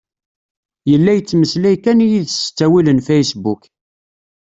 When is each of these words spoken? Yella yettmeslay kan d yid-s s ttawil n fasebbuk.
Yella 0.89 1.11
yettmeslay 1.13 1.75
kan 1.83 1.99
d 2.07 2.09
yid-s 2.11 2.35
s 2.43 2.45
ttawil 2.49 2.87
n 2.91 2.99
fasebbuk. 3.07 3.61